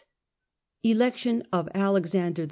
[0.83, 2.39] ELECTION OF ALEXANDER II.